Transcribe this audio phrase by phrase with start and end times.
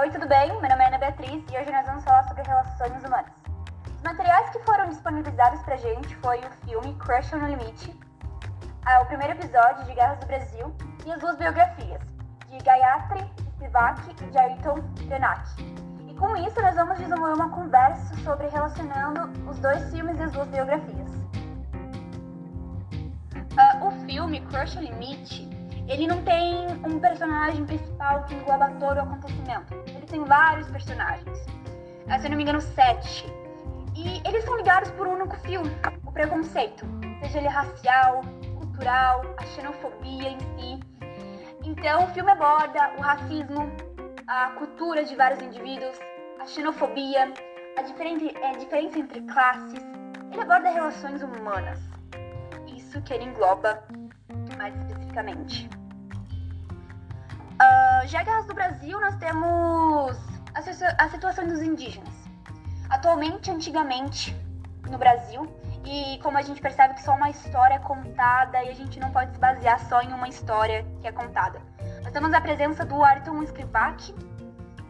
[0.00, 0.46] Oi, tudo bem?
[0.60, 3.32] Meu nome é Ana Beatriz e hoje nós vamos falar sobre relações humanas.
[3.96, 7.98] Os materiais que foram disponibilizados pra gente foi o filme Crush no Limite,
[9.02, 10.72] o primeiro episódio de Guerras do Brasil
[11.04, 12.00] e as duas biografias,
[12.46, 14.76] de Gayatri Spivak e de Ayrton
[15.08, 15.42] Krenak.
[16.06, 20.30] E com isso nós vamos desenvolver uma conversa sobre relacionando os dois filmes e as
[20.30, 21.10] duas biografias.
[23.50, 25.47] Uh, o filme Crush no Limite
[25.88, 29.74] ele não tem um personagem principal que engloba todo o acontecimento.
[29.86, 31.46] Ele tem vários personagens.
[32.08, 33.26] Ah, se eu não me engano, sete.
[33.96, 35.62] E eles são ligados por um único fio,
[36.06, 36.86] o preconceito.
[37.20, 38.20] Seja ele racial,
[38.58, 40.80] cultural, a xenofobia em si.
[41.64, 43.70] Então, o filme aborda o racismo,
[44.26, 45.98] a cultura de vários indivíduos,
[46.38, 47.32] a xenofobia,
[47.76, 49.80] a é, diferença entre classes.
[50.32, 51.80] Ele aborda relações humanas.
[52.66, 53.82] Isso que ele engloba
[54.56, 55.77] mais especificamente.
[57.98, 60.16] Uh, já Guerras do Brasil, nós temos
[60.54, 62.14] a, a situação dos indígenas.
[62.88, 64.36] Atualmente, antigamente,
[64.88, 65.48] no Brasil,
[65.84, 69.32] e como a gente percebe que só uma história contada e a gente não pode
[69.32, 71.60] se basear só em uma história que é contada.
[72.02, 74.14] Nós temos a presença do Ayrton Skripak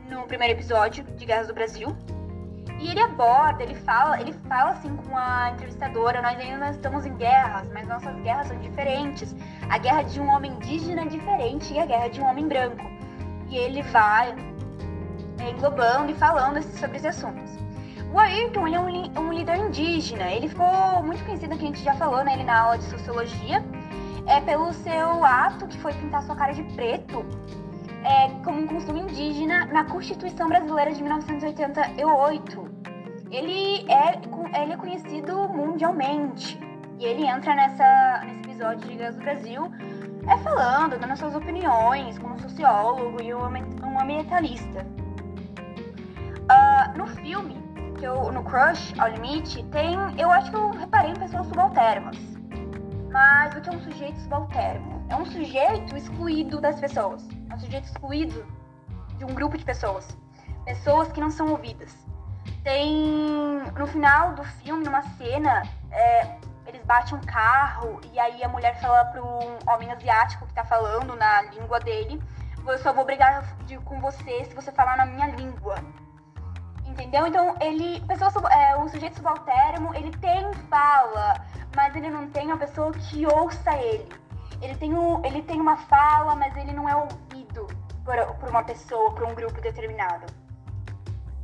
[0.08, 1.96] no primeiro episódio de Guerras do Brasil,
[2.78, 7.14] e ele aborda, ele fala, ele fala assim com a entrevistadora, nós ainda estamos em
[7.16, 9.34] guerras, mas nossas guerras são diferentes.
[9.68, 12.97] A guerra de um homem indígena é diferente e a guerra de um homem branco.
[13.50, 14.34] E ele vai
[15.38, 17.58] é, englobando e falando sobre esses assuntos.
[18.12, 21.82] O Ayrton ele é um, um líder indígena, ele ficou muito conhecido, que a gente
[21.82, 23.62] já falou né, ele na aula de sociologia,
[24.26, 27.24] é pelo seu ato que foi pintar sua cara de preto
[28.04, 32.70] é, como um costume indígena na Constituição Brasileira de 1988.
[33.30, 36.58] Ele é, ele é conhecido mundialmente.
[36.98, 39.70] E ele entra nessa, nesse episódio de Guerras do Brasil
[40.28, 44.86] é falando, dando suas opiniões como sociólogo e um, ambientalista.
[46.50, 47.56] Uh, no filme,
[47.98, 49.96] que eu, no Crush, ao limite, tem.
[50.18, 52.16] Eu acho que eu reparei em pessoas subalternas.
[53.10, 55.02] Mas o que é um sujeito subalterno?
[55.08, 57.26] É um sujeito excluído das pessoas.
[57.50, 58.46] É um sujeito excluído
[59.16, 60.06] de um grupo de pessoas.
[60.64, 61.96] Pessoas que não são ouvidas.
[62.62, 63.62] Tem.
[63.76, 66.36] No final do filme, numa cena, é,
[66.88, 71.14] batem um carro e aí a mulher fala para um homem asiático que tá falando
[71.14, 72.20] na língua dele:
[72.66, 75.76] Eu só vou brigar de, com você se você falar na minha língua.
[76.86, 77.26] Entendeu?
[77.26, 78.00] Então, ele.
[78.06, 81.34] Pessoa, é, o sujeito subalterno, ele tem fala,
[81.76, 84.08] mas ele não tem uma pessoa que ouça ele.
[84.62, 87.66] Ele tem, um, ele tem uma fala, mas ele não é ouvido
[88.04, 90.26] por, por uma pessoa, por um grupo determinado.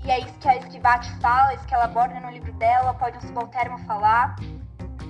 [0.03, 3.19] E é isso que a Esquivate fala, isso que ela aborda no livro dela, pode
[3.19, 4.35] um subalterno falar.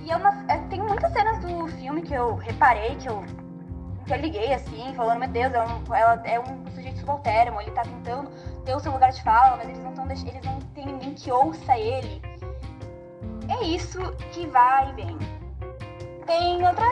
[0.05, 0.15] E é
[0.53, 3.25] é, tem muitas cenas do filme que eu reparei, que eu
[4.01, 8.29] interliguei assim, falando, meu Deus, ela, ela é um sujeito subalterno, ele tá tentando
[8.63, 11.31] ter o seu lugar de fala, mas eles não, tão, eles não tem ninguém que
[11.31, 12.21] ouça ele.
[13.49, 13.99] É isso
[14.31, 15.17] que vai e vem.
[16.27, 16.85] Tem outra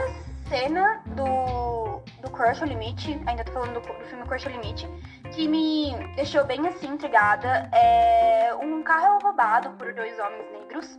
[0.50, 4.90] cena do, do Crush ao Limite, ainda tô falando do, do filme Crush ao Limite,
[5.32, 7.70] que me deixou bem assim intrigada.
[7.72, 10.98] É, um carro é roubado por dois homens negros.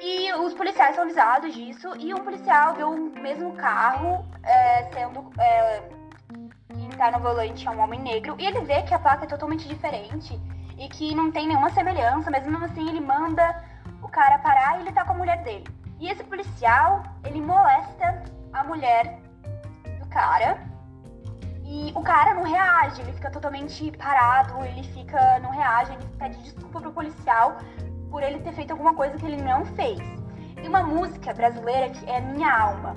[0.00, 1.94] E os policiais são avisados disso.
[1.98, 5.30] E um policial vê o mesmo carro é, sendo.
[5.38, 5.82] É,
[6.68, 8.34] quem tá no volante é um homem negro.
[8.38, 10.40] E ele vê que a placa é totalmente diferente.
[10.78, 12.30] E que não tem nenhuma semelhança.
[12.30, 13.62] Mas mesmo assim ele manda
[14.02, 15.66] o cara parar e ele tá com a mulher dele.
[15.98, 18.22] E esse policial, ele molesta
[18.54, 19.20] a mulher
[20.00, 20.58] do cara
[21.72, 26.42] e o cara não reage, ele fica totalmente parado, ele fica, não reage, ele pede
[26.42, 27.58] desculpa pro policial
[28.10, 30.00] por ele ter feito alguma coisa que ele não fez.
[30.62, 32.96] E uma música brasileira que é Minha Alma,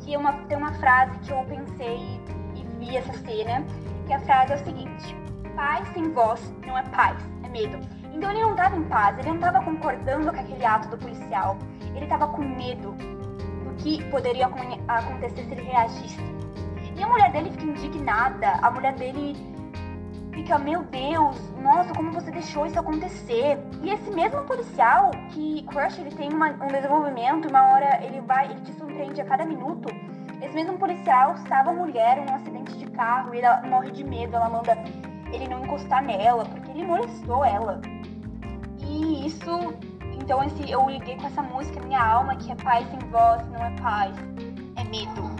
[0.00, 1.96] que é uma, tem uma frase que eu pensei
[2.54, 3.64] e, e vi essa cena,
[4.06, 5.16] que a frase é o seguinte:
[5.54, 7.78] paz sem voz não é paz, é medo.
[8.12, 11.58] Então ele não estava em paz, ele não estava concordando com aquele ato do policial,
[11.94, 16.34] ele estava com medo do que poderia acontecer se ele reagisse.
[16.96, 19.53] E a mulher dele fica indignada, a mulher dele
[20.34, 23.58] fica, meu Deus, nossa, como você deixou isso acontecer?
[23.82, 28.50] E esse mesmo policial, que Crush ele tem uma, um desenvolvimento, uma hora ele vai,
[28.50, 29.88] ele te surpreende a cada minuto.
[30.42, 34.36] Esse mesmo policial salva a mulher num acidente de carro e ela morre de medo,
[34.36, 34.72] ela manda
[35.32, 37.80] ele não encostar nela, porque ele molestou ela.
[38.78, 39.74] E isso,
[40.20, 43.64] então esse, eu liguei com essa música, minha alma, que é paz sem voz, não
[43.64, 44.14] é paz,
[44.76, 45.33] é medo.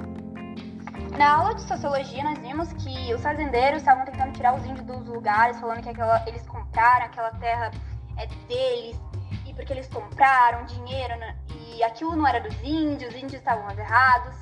[1.16, 5.06] Na aula de sociologia, nós vimos que os fazendeiros estavam tentando tirar os índios dos
[5.06, 7.70] lugares, falando que aquela, eles compraram aquela terra
[8.16, 9.00] é deles,
[9.46, 13.70] e porque eles compraram dinheiro, né, e aquilo não era dos índios, os índios estavam
[13.70, 14.34] errados.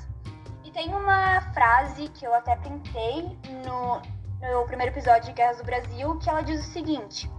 [0.63, 4.01] E tem uma frase que eu até printei no,
[4.41, 7.31] no primeiro episódio de Guerras do Brasil, que ela diz o seguinte: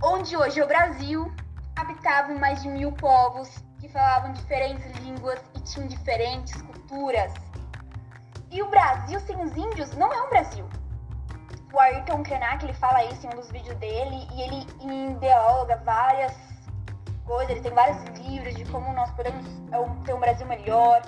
[0.00, 1.32] onde hoje é o Brasil,
[1.74, 7.49] habitavam mais de mil povos que falavam diferentes línguas e tinham diferentes culturas.
[8.50, 10.64] E o Brasil sem os índios não é um Brasil.
[11.72, 14.66] O Ayrton Krenak, ele fala isso em um dos vídeos dele e ele
[15.12, 16.36] ideologa várias
[17.24, 21.00] coisas, ele tem vários livros de como nós podemos é, ter um Brasil melhor.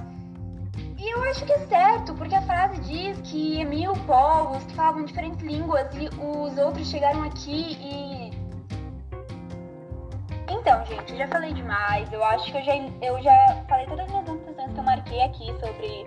[0.96, 5.04] E eu acho que é certo, porque a frase diz que mil povos que falavam
[5.04, 8.42] diferentes línguas e os outros chegaram aqui e
[10.48, 12.12] então, gente, eu já falei demais.
[12.12, 15.22] Eu acho que eu já, eu já falei todas as minhas anotações que eu marquei
[15.22, 16.06] aqui sobre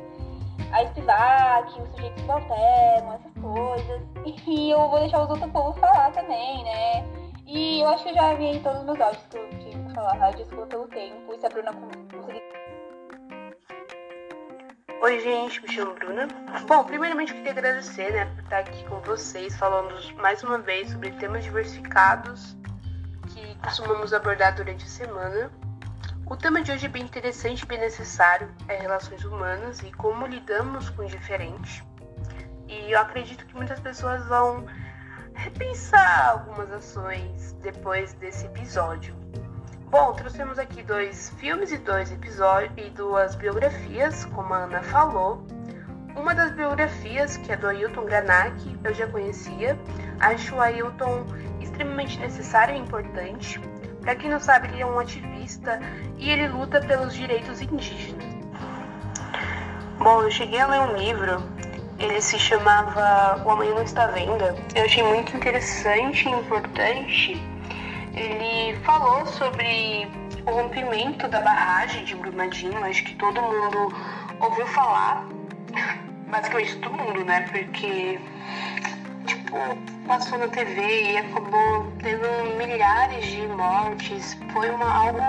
[0.71, 4.01] a Spivak, o sujeito subalterno, essas coisas.
[4.47, 7.03] E eu vou deixar os outros povos falar também, né?
[7.47, 9.93] E eu acho que eu já vi todos os meus áudios que eu tive que
[9.93, 10.31] falar.
[10.31, 11.33] Desculpa pelo tempo.
[11.33, 12.43] E se a Bruna conseguir.
[15.01, 16.27] Oi, gente, me chamo Bruna.
[16.67, 20.91] Bom, primeiramente eu queria agradecer, né, por estar aqui com vocês, falando mais uma vez
[20.91, 22.57] sobre temas diversificados
[23.27, 25.51] que costumamos abordar durante a semana.
[26.27, 30.25] O tema de hoje é bem interessante e bem necessário, é relações humanas e como
[30.25, 31.85] lidamos com o diferente.
[32.67, 34.65] E eu acredito que muitas pessoas vão
[35.35, 39.15] repensar algumas ações depois desse episódio.
[39.91, 45.45] Bom, trouxemos aqui dois filmes e dois episódios e duas biografias, como a Ana falou.
[46.15, 49.77] Uma das biografias, que é do Ailton Granak, eu já conhecia.
[50.19, 51.23] Acho o Ailton
[51.61, 53.61] extremamente necessário e importante.
[54.01, 55.34] Para quem não sabe, ele é um ativista
[56.17, 58.25] e ele luta pelos direitos indígenas.
[59.99, 61.43] Bom, eu cheguei a ler um livro,
[61.99, 64.55] ele se chamava O Amanhã Não Está Venda.
[64.75, 67.41] Eu achei muito interessante e importante.
[68.13, 70.07] Ele falou sobre
[70.45, 73.93] o rompimento da barragem de Brumadinho, acho que todo mundo
[74.39, 75.25] ouviu falar,
[76.29, 77.41] basicamente todo mundo, né?
[77.51, 78.19] Porque
[79.45, 82.27] tipo, passou na TV e acabou tendo
[82.57, 84.37] milhares de mortes.
[84.51, 85.19] Foi uma, algo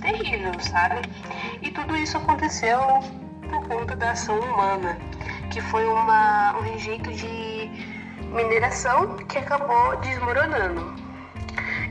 [0.00, 1.02] terrível, sabe?
[1.62, 2.78] E tudo isso aconteceu
[3.50, 4.98] por conta da ação humana,
[5.50, 7.70] que foi uma, um rejeito de
[8.32, 10.94] mineração que acabou desmoronando.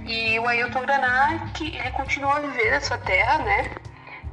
[0.05, 3.69] E o Ailton Granak, ele continua a viver nessa terra, né?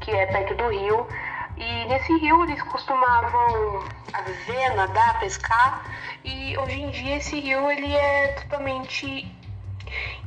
[0.01, 1.07] Que é perto do rio.
[1.57, 3.85] E nesse rio eles costumavam
[4.27, 5.85] viver, nadar, pescar.
[6.25, 9.27] E hoje em dia esse rio ele é totalmente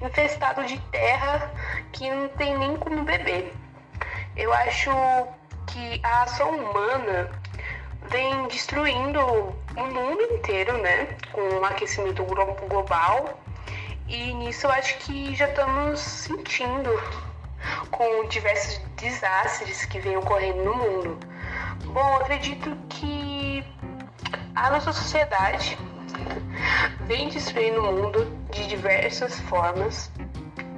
[0.02, 1.52] infestado de terra
[1.92, 3.54] que não tem nem como beber.
[4.36, 4.92] Eu acho
[5.68, 7.30] que a ação humana
[8.10, 11.08] vem destruindo o mundo inteiro, né?
[11.34, 13.40] Com o aquecimento global.
[14.08, 16.90] E nisso eu acho que já estamos sentindo
[17.92, 21.20] com diversos desastres que vêm ocorrendo no mundo.
[21.86, 23.64] Bom, acredito que
[24.56, 25.78] a nossa sociedade
[27.02, 30.12] vem destruindo o mundo de diversas formas,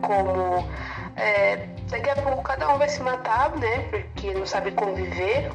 [0.02, 0.68] como
[1.16, 3.88] é, daqui a pouco cada um vai se matar, né?
[3.90, 5.52] Porque não sabe conviver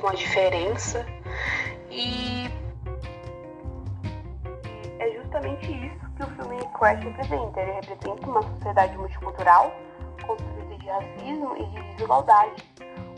[0.00, 1.04] com a diferença.
[1.90, 2.50] E
[4.98, 7.60] é justamente isso que o filme Crash representa.
[7.60, 9.74] Ele representa uma sociedade multicultural
[10.36, 12.64] de racismo e de desigualdade.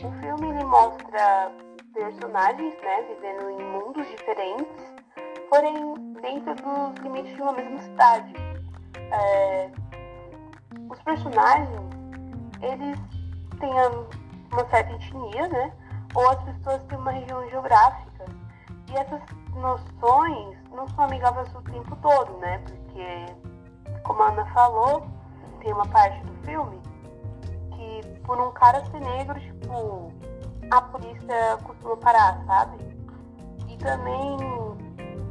[0.03, 1.51] O filme ele mostra
[1.93, 4.93] personagens, né, vivendo em mundos diferentes,
[5.49, 8.33] porém dentro dos limites de uma mesma cidade.
[9.11, 9.71] É,
[10.89, 11.79] os personagens,
[12.61, 12.99] eles
[13.59, 13.71] têm
[14.51, 15.71] uma certa etnia, né,
[16.13, 18.25] ou as pessoas têm uma região geográfica.
[18.91, 19.21] E essas
[19.55, 23.25] noções não são amigáveis o tempo todo, né, porque,
[24.03, 25.07] como a Ana falou,
[25.61, 26.94] tem uma parte do filme
[28.23, 30.11] por um cara ser negro, tipo,
[30.71, 32.77] a polícia costuma parar, sabe?
[33.69, 34.37] E também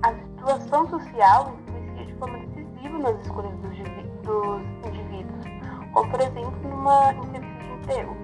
[0.03, 3.77] a situação social influencia de forma decisiva nas escolhas dos,
[4.23, 5.45] dos indivíduos,
[5.93, 8.17] como por exemplo numa entrevista de emprego.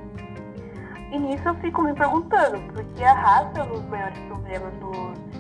[1.11, 4.93] E nisso eu fico me perguntando, porque a raça é um dos maiores problemas do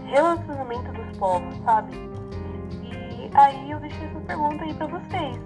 [0.07, 1.95] relacionamento dos povos, sabe?
[2.83, 5.39] E aí eu deixei essa pergunta aí pra vocês.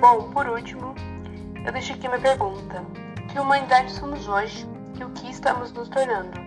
[0.00, 0.94] Bom, por último,
[1.64, 2.84] eu deixo aqui uma pergunta
[3.28, 4.66] que humanidade somos hoje
[4.98, 6.38] e o que estamos nos tornando.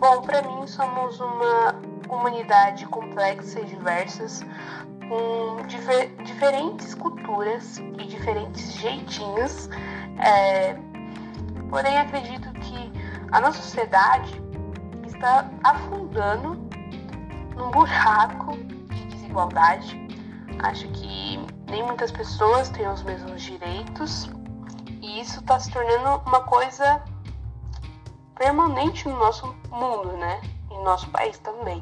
[0.00, 1.74] Bom, para mim somos uma
[2.08, 4.44] humanidade complexa e diversas,
[5.08, 9.68] com difer diferentes culturas e diferentes jeitinhos.
[10.18, 10.76] É...
[11.68, 12.92] Porém, acredito que
[13.30, 14.42] a nossa sociedade
[15.06, 16.54] está afundando
[17.56, 20.08] num buraco de desigualdade.
[20.58, 21.38] Acho que
[21.70, 24.28] nem muitas pessoas têm os mesmos direitos
[25.00, 27.02] e isso está se tornando uma coisa
[28.34, 30.40] permanente no nosso mundo, né?
[30.70, 31.80] E no nosso país também.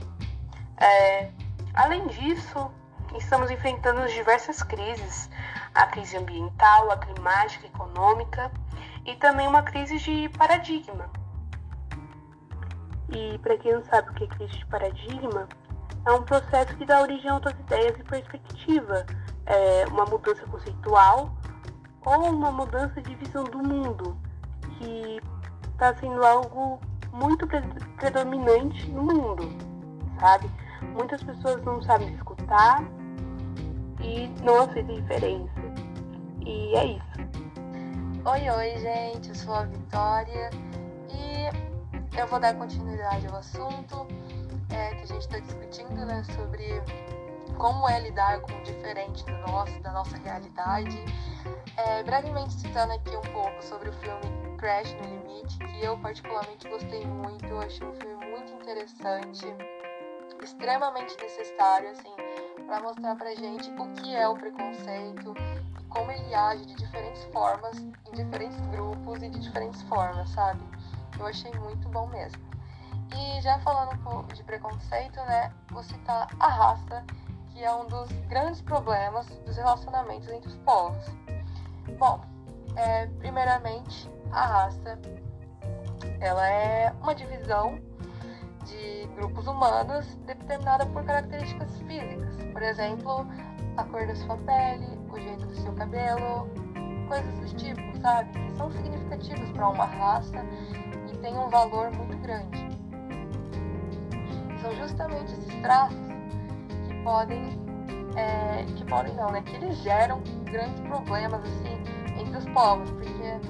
[0.77, 1.31] É,
[1.75, 2.71] além disso,
[3.17, 5.31] estamos enfrentando diversas crises:
[5.75, 8.53] a crise ambiental, a climática, a econômica
[9.07, 11.11] e também uma crise de paradigma.
[13.11, 15.49] E para quem não sabe o que é crise de paradigma,
[16.05, 19.07] é um processo que dá origem a outras ideias e perspectiva,
[19.49, 21.35] é uma mudança conceitual
[22.05, 24.17] ou uma mudança de visão do mundo,
[24.77, 25.21] que
[25.73, 26.79] está sendo algo
[27.13, 27.47] muito
[27.97, 29.49] predominante no mundo,
[30.21, 30.51] sabe?
[30.95, 32.85] Muitas pessoas não sabem escutar
[34.01, 35.61] e não aceitam diferença.
[36.45, 37.29] E é isso.
[38.25, 40.51] Oi, oi, gente, eu sou a Vitória
[41.09, 44.07] e eu vou dar continuidade ao assunto
[44.71, 46.83] é, que a gente está discutindo, né, sobre
[47.59, 51.05] como é lidar com o diferente do nosso, da nossa realidade.
[51.77, 56.69] É, brevemente citando aqui um pouco sobre o filme Crash no Limite, que eu particularmente
[56.69, 59.47] gostei muito, eu achei um filme muito interessante,
[60.43, 62.15] extremamente necessário, assim,
[62.67, 65.35] para mostrar pra gente o que é o preconceito
[65.81, 70.61] e como ele age de diferentes formas, em diferentes grupos e de diferentes formas, sabe?
[71.19, 72.43] Eu achei muito bom mesmo.
[73.17, 77.05] E já falando de preconceito, né, vou citar a raça,
[77.59, 81.05] que é um dos grandes problemas dos relacionamentos entre os povos.
[81.99, 82.21] Bom,
[82.77, 84.97] é, primeiramente, a raça
[86.21, 87.81] ela é uma divisão
[88.65, 92.37] de grupos humanos determinada por características físicas.
[92.53, 93.27] Por exemplo,
[93.77, 96.49] a cor da sua pele, o jeito do seu cabelo,
[97.09, 98.31] coisas do tipo, sabe?
[98.39, 100.45] Que são significativas para uma raça
[101.13, 102.69] e têm um valor muito grande.
[104.63, 106.08] São justamente esses traços
[107.09, 107.43] podem,
[108.17, 109.41] é, que podem não, né?
[109.41, 111.81] Que eles geram grandes problemas assim
[112.21, 113.41] entre os povos, porque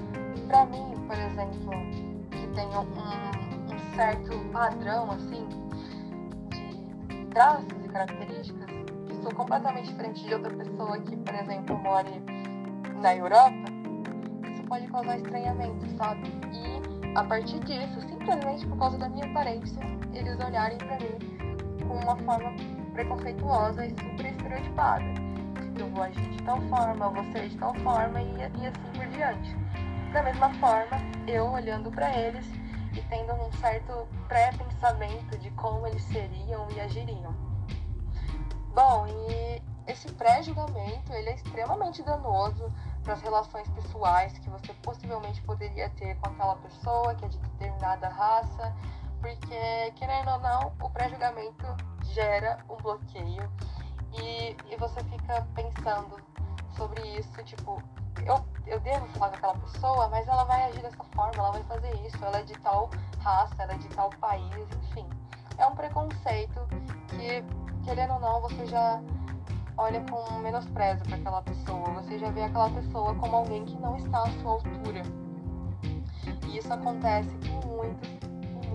[0.47, 1.73] para mim, por exemplo,
[2.31, 5.45] que tem um, um certo padrão assim
[7.09, 8.71] de traços e características
[9.09, 12.11] que sou completamente diferente de outra pessoa que, por exemplo, mora
[13.01, 13.73] na Europa,
[14.53, 16.31] isso pode causar estranhamento, sabe?
[16.53, 19.83] E a partir disso, simplesmente por causa da minha aparência,
[20.15, 21.49] eles olharem para mim
[21.89, 25.05] com uma forma preconceituosa e super estereotipada.
[25.63, 29.07] Tipo, eu vou agir de tal forma, ser de tal forma e, e assim por
[29.07, 29.57] diante.
[30.13, 32.45] Da mesma forma, eu olhando para eles
[32.93, 37.33] e tendo um certo pré-pensamento de como eles seriam e agiriam.
[38.75, 42.73] Bom, e esse pré-julgamento ele é extremamente danoso
[43.05, 47.39] para as relações pessoais que você possivelmente poderia ter com aquela pessoa que é de
[47.39, 48.75] determinada raça,
[49.21, 51.67] porque, querendo ou não, o pré-julgamento
[52.03, 53.51] gera um bloqueio
[54.21, 56.17] e, e você fica pensando
[56.77, 57.83] sobre isso, tipo,
[58.25, 61.63] eu, eu devo falar com aquela pessoa, mas ela vai agir dessa forma, ela vai
[61.65, 65.09] fazer isso, ela é de tal raça, ela é de tal país, enfim.
[65.57, 66.61] É um preconceito
[67.09, 67.45] que,
[67.85, 69.01] querendo ou não, você já
[69.77, 73.97] olha com menosprezo para aquela pessoa, você já vê aquela pessoa como alguém que não
[73.97, 75.03] está à sua altura.
[76.49, 78.28] E isso acontece com muitos,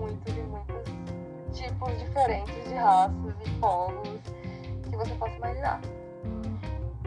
[0.04, 4.20] muitos e muitos tipos diferentes de raças e povos
[4.82, 5.80] que você possa imaginar.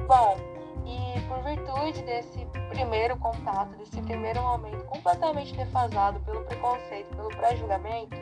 [0.08, 0.38] Bom,
[0.84, 8.16] e por virtude desse primeiro contato, desse primeiro momento completamente defasado pelo preconceito, pelo pré-julgamento,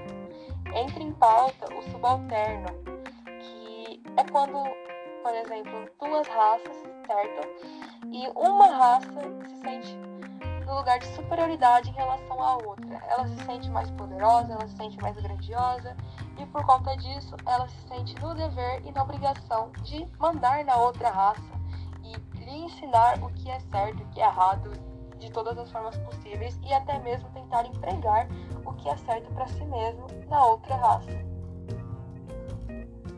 [0.73, 2.67] entra em pauta o subalterno,
[3.39, 4.61] que é quando,
[5.23, 6.75] por exemplo, duas raças,
[7.07, 7.47] certo?
[8.11, 9.84] E uma raça se sente
[10.85, 13.01] lugar de superioridade em relação à outra.
[13.09, 15.97] Ela se sente mais poderosa, ela se sente mais grandiosa
[16.37, 20.75] e por conta disso ela se sente no dever e na obrigação de mandar na
[20.75, 21.55] outra raça
[22.35, 24.71] lhe ensinar o que é certo e o que é errado
[25.17, 28.27] de todas as formas possíveis e até mesmo tentar empregar
[28.63, 31.25] o que é certo para si mesmo na outra raça.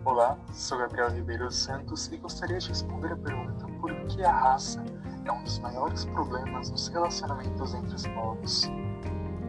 [0.06, 4.82] Olá, sou Gabriel Ribeiro Santos e gostaria de responder a pergunta por que a raça
[5.28, 8.72] é um dos maiores problemas nos relacionamentos entre os povos.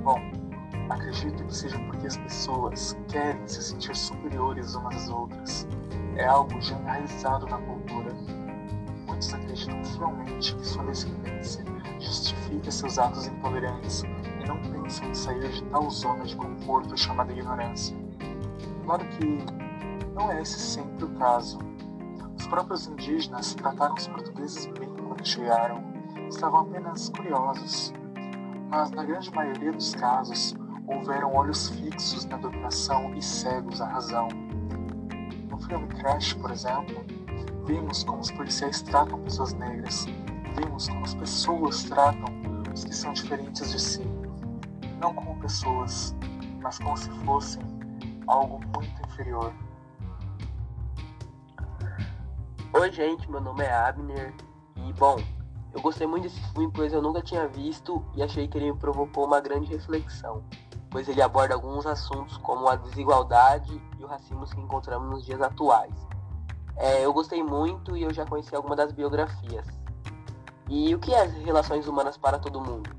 [0.02, 0.18] Bom,
[0.90, 5.68] acredito que seja porque as pessoas querem se sentir superiores umas às outras.
[6.16, 8.14] É algo já enraizado na cultura
[9.18, 11.64] muitos acreditam fielmente que sua descendência
[11.98, 17.32] justifica seus atos intolerantes e não pensam em sair de tal zona de conforto chamada
[17.32, 17.96] ignorância.
[18.84, 19.44] Claro que
[20.14, 21.58] não é esse sempre o caso.
[22.38, 24.87] Os próprios indígenas trataram os portugueses bem
[25.18, 25.82] quando chegaram,
[26.28, 27.92] estavam apenas curiosos.
[28.70, 30.54] Mas na grande maioria dos casos,
[30.86, 34.28] houveram olhos fixos na dominação e cegos à razão.
[35.50, 37.04] No filme Crash, por exemplo,
[37.66, 40.06] Vimos como os policiais tratam pessoas negras.
[40.56, 42.24] Vimos como as pessoas tratam
[42.72, 44.02] os que são diferentes de si.
[44.98, 46.16] Não como pessoas,
[46.62, 47.62] mas como se fossem
[48.26, 49.52] algo muito inferior.
[52.72, 54.32] Oi, gente, meu nome é Abner.
[54.92, 55.16] Bom,
[55.72, 58.78] eu gostei muito desse filme, pois eu nunca tinha visto e achei que ele me
[58.78, 60.42] provocou uma grande reflexão,
[60.90, 65.40] pois ele aborda alguns assuntos como a desigualdade e o racismo que encontramos nos dias
[65.40, 65.94] atuais.
[66.76, 69.66] É, eu gostei muito e eu já conheci algumas das biografias.
[70.68, 72.90] E o que é as relações humanas para todo mundo?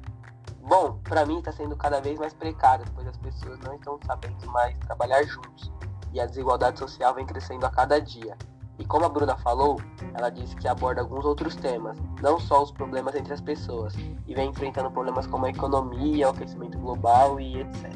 [0.62, 4.46] Bom, para mim está sendo cada vez mais precário, pois as pessoas não estão sabendo
[4.51, 5.72] mais trabalhar juntos
[6.13, 8.38] e a desigualdade social vem crescendo a cada dia.
[8.79, 9.81] E como a Bruna falou,
[10.13, 13.93] ela disse que aborda alguns outros temas, não só os problemas entre as pessoas,
[14.25, 17.93] e vem enfrentando problemas como a economia, o aquecimento global e etc.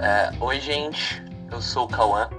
[0.00, 2.30] É, oi, gente, eu sou o Cauã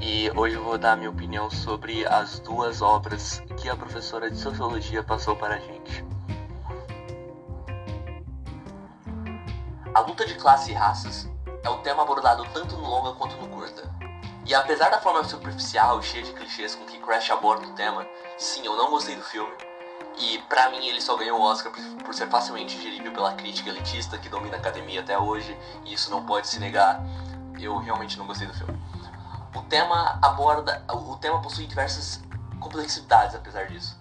[0.00, 4.28] e hoje eu vou dar a minha opinião sobre as duas obras que a professora
[4.28, 6.04] de sociologia passou para a gente.
[9.94, 11.30] A luta de classe e raças
[11.62, 13.91] é o tema abordado tanto no longa quanto no curta.
[14.44, 18.06] E apesar da forma superficial e cheia de clichês com que Crash aborda o tema,
[18.36, 19.52] sim, eu não gostei do filme.
[20.18, 21.72] E pra mim ele só ganhou o Oscar
[22.04, 26.10] por ser facilmente digerível pela crítica elitista que domina a academia até hoje, e isso
[26.10, 27.02] não pode se negar.
[27.58, 28.76] Eu realmente não gostei do filme.
[29.54, 30.84] O tema aborda.
[30.90, 32.20] O tema possui diversas
[32.58, 34.00] complexidades apesar disso.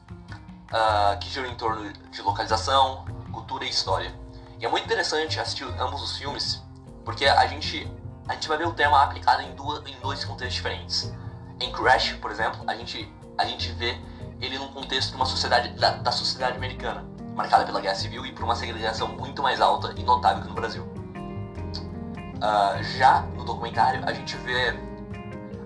[0.72, 4.14] Uh, que giram em torno de localização, cultura e história.
[4.60, 6.62] E é muito interessante assistir ambos os filmes,
[7.04, 7.86] porque a gente
[8.28, 11.13] a gente vai ver o tema aplicado em, duas, em dois contextos diferentes.
[11.60, 14.00] Em Crash, por exemplo, a gente, a gente vê
[14.40, 18.32] ele num contexto de uma sociedade, da, da sociedade americana, marcada pela guerra civil e
[18.32, 20.84] por uma segregação muito mais alta e notável que no Brasil.
[20.84, 24.70] Uh, já no documentário, a gente vê,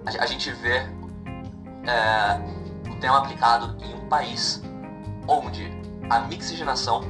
[0.06, 4.62] a, a gente vê uh, o tema aplicado em um país
[5.28, 5.72] onde
[6.10, 7.02] a mixigenação,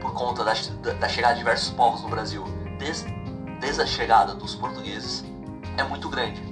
[0.00, 2.44] por conta da, da chegada de diversos povos no Brasil,
[2.78, 3.21] desde
[3.62, 5.24] desde a chegada dos portugueses
[5.78, 6.42] é muito grande.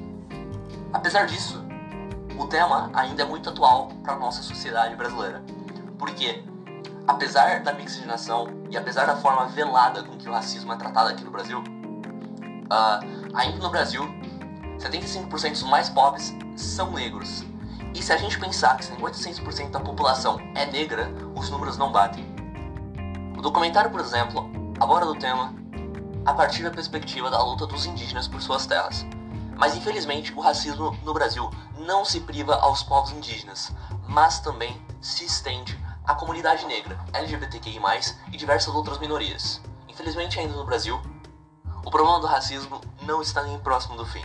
[0.92, 1.61] Apesar disso,
[2.38, 5.42] o tema ainda é muito atual para a nossa sociedade brasileira,
[5.99, 6.44] porque
[7.09, 11.25] apesar da mixigenação e apesar da forma velada com que o racismo é tratado aqui
[11.25, 14.05] no Brasil, uh, ainda no Brasil,
[14.79, 17.44] 75% dos mais pobres são negros.
[17.92, 22.25] E se a gente pensar que 56% da população é negra, os números não batem.
[23.37, 25.60] O documentário, por exemplo, aborda o tema
[26.25, 29.07] a partir da perspectiva da luta dos indígenas por suas terras.
[29.57, 33.73] Mas infelizmente o racismo no Brasil não se priva aos povos indígenas,
[34.09, 37.81] mas também se estende à comunidade negra, LGBTQI+,
[38.33, 39.61] e diversas outras minorias.
[39.89, 41.01] Infelizmente ainda no Brasil,
[41.85, 44.23] o problema do racismo não está nem próximo do fim.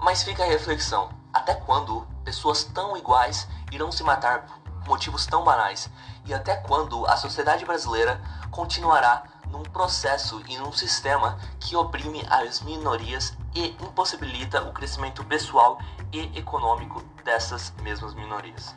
[0.00, 5.44] Mas fica a reflexão, até quando pessoas tão iguais irão se matar por motivos tão
[5.44, 5.90] banais?
[6.24, 12.60] E até quando a sociedade brasileira continuará num processo e num sistema que oprime as
[12.62, 15.78] minorias e impossibilita o crescimento pessoal
[16.12, 18.74] e econômico dessas mesmas minorias.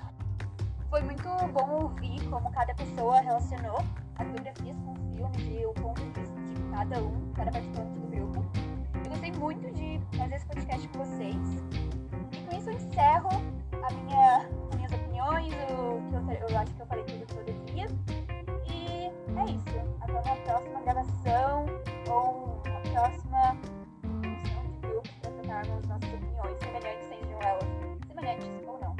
[0.89, 3.84] Foi muito bom ouvir como cada pessoa relacionou
[4.17, 7.99] as biografias com os filmes e o ponto de vista de cada um, cada participante
[7.99, 8.45] do grupo.
[9.05, 11.36] Eu gostei muito de fazer esse podcast com vocês.
[12.31, 13.29] E com isso eu encerro
[13.84, 17.38] a minha, as minhas opiniões, o que eu, eu acho que eu falei tudo que
[17.38, 17.88] eu devia.
[18.67, 19.90] E é isso
[20.25, 21.65] uma próxima gravação
[22.10, 23.57] ou uma próxima
[24.01, 27.63] função de grupo para trocarmos nossas opiniões, semelhantes sejam elas
[28.07, 28.95] semelhantes ou não.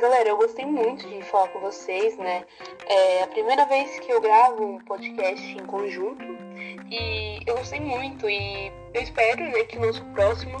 [0.00, 2.44] Galera, eu gostei muito de falar com vocês, né?
[2.86, 6.24] É a primeira vez que eu gravo um podcast em conjunto
[6.90, 10.58] e eu gostei muito e eu espero né, que o nosso próximo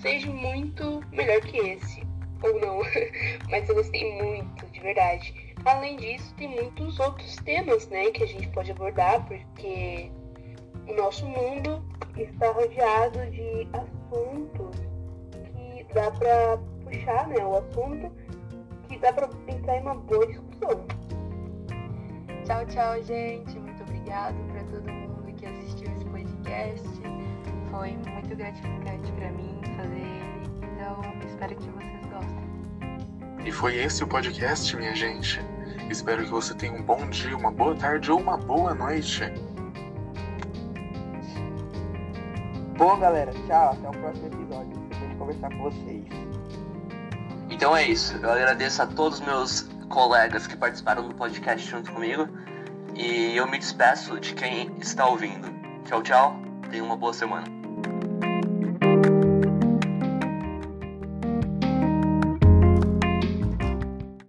[0.00, 2.02] seja muito melhor que esse.
[2.42, 2.80] Ou não,
[3.50, 5.41] mas eu gostei muito, de verdade.
[5.64, 10.10] Além disso, tem muitos outros temas né, que a gente pode abordar, porque
[10.88, 11.84] o nosso mundo
[12.16, 14.76] está rodeado de assuntos
[15.52, 18.12] que dá para puxar né, o assunto
[18.88, 20.86] que dá para entrar em uma boa discussão.
[22.44, 23.58] Tchau, tchau, gente.
[23.58, 26.88] Muito obrigada para todo mundo que assistiu esse podcast.
[27.70, 30.42] Foi muito gratificante para mim fazer ele.
[30.74, 32.01] Então, espero que vocês.
[33.44, 35.40] E foi esse o podcast, minha gente.
[35.90, 39.24] Espero que você tenha um bom dia, uma boa tarde ou uma boa noite.
[42.76, 43.72] Bom, galera, tchau.
[43.72, 44.78] Até o próximo episódio.
[44.88, 46.04] Depois de conversar com vocês.
[47.50, 48.16] Então é isso.
[48.16, 52.28] Eu agradeço a todos os meus colegas que participaram do podcast junto comigo.
[52.94, 55.48] E eu me despeço de quem está ouvindo.
[55.84, 56.36] Tchau, tchau.
[56.70, 57.61] Tenha uma boa semana.